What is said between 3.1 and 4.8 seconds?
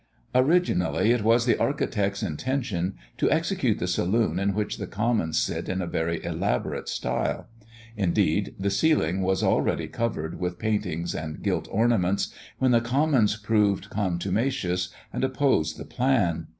to execute the saloon in which